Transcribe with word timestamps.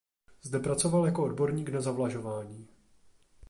Zde 0.41 0.59
pracoval 0.59 1.05
jako 1.05 1.23
odborník 1.23 1.69
na 1.69 1.81
zavlažování. 1.81 2.67